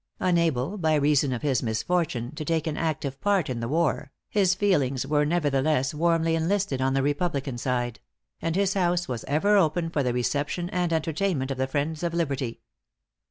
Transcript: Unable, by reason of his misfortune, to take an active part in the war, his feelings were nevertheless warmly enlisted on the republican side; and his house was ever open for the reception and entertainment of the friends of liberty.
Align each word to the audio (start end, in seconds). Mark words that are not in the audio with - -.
Unable, 0.19 0.79
by 0.79 0.95
reason 0.95 1.31
of 1.31 1.43
his 1.43 1.61
misfortune, 1.61 2.33
to 2.33 2.43
take 2.43 2.65
an 2.65 2.75
active 2.75 3.21
part 3.21 3.51
in 3.51 3.59
the 3.59 3.67
war, 3.67 4.11
his 4.31 4.55
feelings 4.55 5.05
were 5.05 5.25
nevertheless 5.27 5.93
warmly 5.93 6.33
enlisted 6.33 6.81
on 6.81 6.95
the 6.95 7.03
republican 7.03 7.55
side; 7.59 7.99
and 8.41 8.55
his 8.55 8.73
house 8.73 9.07
was 9.07 9.23
ever 9.25 9.55
open 9.57 9.91
for 9.91 10.01
the 10.01 10.11
reception 10.11 10.71
and 10.71 10.91
entertainment 10.91 11.51
of 11.51 11.59
the 11.59 11.67
friends 11.67 12.01
of 12.01 12.15
liberty. 12.15 12.61